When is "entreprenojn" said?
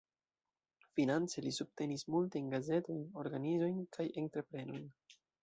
4.25-4.91